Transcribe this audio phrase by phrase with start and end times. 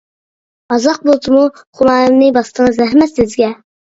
[0.75, 1.41] ئازراق بولسىمۇ
[1.79, 3.51] خۇمارىمنى باستىڭىز، رەھمەت سىزگە!